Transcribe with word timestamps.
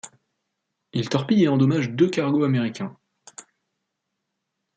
Il 0.93 1.09
torpille 1.09 1.43
et 1.43 1.47
endommage 1.47 1.91
deux 1.91 2.09
cargos 2.09 2.43
américains. 2.43 2.97